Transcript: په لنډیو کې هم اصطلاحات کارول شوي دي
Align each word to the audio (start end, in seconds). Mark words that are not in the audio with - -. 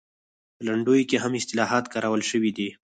په 0.55 0.61
لنډیو 0.67 1.07
کې 1.09 1.17
هم 1.23 1.31
اصطلاحات 1.39 1.85
کارول 1.93 2.21
شوي 2.31 2.51
دي 2.57 2.69